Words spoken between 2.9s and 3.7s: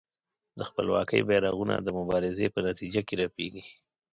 کې رپېږي.